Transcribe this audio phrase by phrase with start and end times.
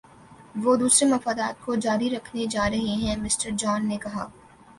[0.55, 4.27] وہ دوسرے مفادات کو جاری رکھنے جا رہے ہیں مِسٹر جان نے کہا